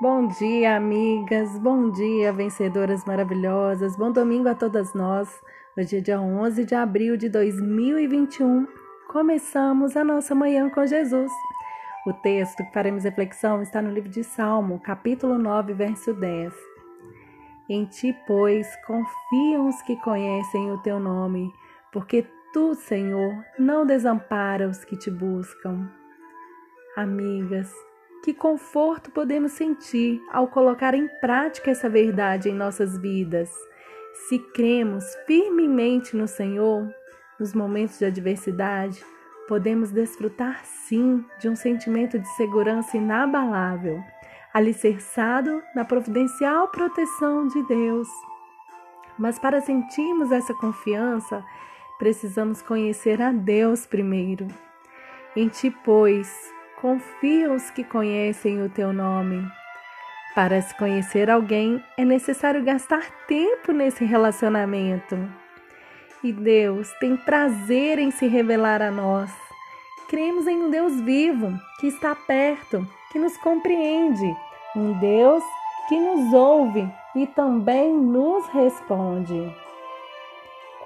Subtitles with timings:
[0.00, 1.58] Bom dia, amigas.
[1.58, 3.94] Bom dia, vencedoras maravilhosas.
[3.96, 5.28] Bom domingo a todas nós.
[5.76, 8.66] Hoje é dia 11 de abril de 2021.
[9.08, 11.30] Começamos a nossa manhã com Jesus.
[12.06, 16.50] O texto que faremos reflexão está no livro de Salmo, capítulo 9, verso 10.
[17.68, 21.52] Em ti, pois, confiam os que conhecem o teu nome,
[21.92, 25.90] porque tu, Senhor, não desampara os que te buscam.
[26.96, 27.70] Amigas,
[28.22, 33.50] que conforto podemos sentir ao colocar em prática essa verdade em nossas vidas?
[34.28, 36.88] Se cremos firmemente no Senhor,
[37.38, 39.02] nos momentos de adversidade,
[39.48, 44.02] podemos desfrutar sim de um sentimento de segurança inabalável,
[44.52, 48.08] alicerçado na providencial proteção de Deus.
[49.18, 51.44] Mas para sentirmos essa confiança,
[51.98, 54.46] precisamos conhecer a Deus primeiro.
[55.34, 59.46] Em ti, pois, confia os que conhecem o teu nome.
[60.34, 65.16] Para se conhecer alguém, é necessário gastar tempo nesse relacionamento.
[66.24, 69.30] E Deus tem prazer em se revelar a nós.
[70.08, 74.34] Cremos em um Deus vivo, que está perto, que nos compreende,
[74.74, 75.44] um Deus
[75.88, 79.54] que nos ouve e também nos responde.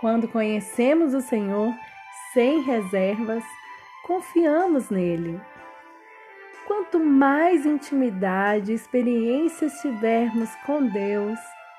[0.00, 1.72] Quando conhecemos o Senhor
[2.32, 3.44] sem reservas,
[4.06, 5.40] confiamos nele.
[6.66, 11.38] Quanto mais intimidade e experiências tivermos com Deus,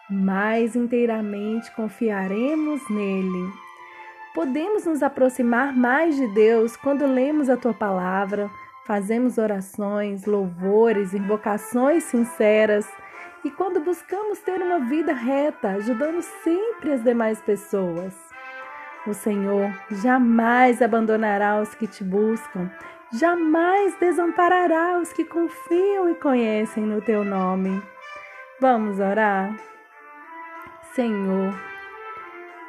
[0.10, 3.52] mais inteiramente confiaremos nele.
[4.36, 8.50] Podemos nos aproximar mais de Deus quando lemos a tua palavra,
[8.86, 12.88] fazemos orações, louvores, invocações sinceras
[13.44, 18.35] e quando buscamos ter uma vida reta, ajudando sempre as demais pessoas.
[19.08, 22.72] O Senhor jamais abandonará os que te buscam,
[23.14, 27.84] jamais desamparará os que confiam e conhecem no teu nome.
[28.60, 29.56] Vamos orar?
[30.96, 31.54] Senhor,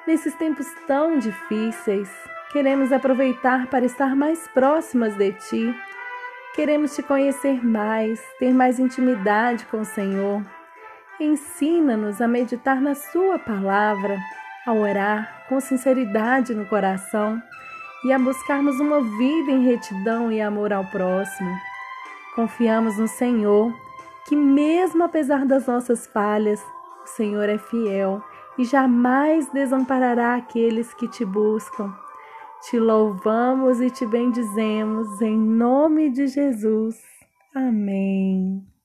[0.06, 2.10] nesses tempos tão difíceis,
[2.53, 5.75] queremos aproveitar para estar mais próximas de ti.
[6.55, 10.43] Queremos te conhecer mais, ter mais intimidade com o Senhor.
[11.19, 14.19] Ensina-nos a meditar na Sua palavra,
[14.66, 17.41] a orar com sinceridade no coração
[18.04, 21.56] e a buscarmos uma vida em retidão e amor ao próximo.
[22.34, 23.72] Confiamos no Senhor,
[24.27, 26.60] que mesmo apesar das nossas falhas,
[27.04, 28.22] o Senhor é fiel
[28.59, 31.94] e jamais desamparará aqueles que te buscam.
[32.69, 36.97] Te louvamos e te bendizemos em nome de Jesus.
[37.54, 38.75] Amém.